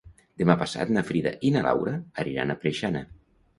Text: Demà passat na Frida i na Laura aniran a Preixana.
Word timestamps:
Demà 0.41 0.55
passat 0.61 0.91
na 0.95 1.03
Frida 1.09 1.35
i 1.51 1.53
na 1.57 1.63
Laura 1.69 1.93
aniran 2.25 2.57
a 2.57 2.59
Preixana. 2.67 3.07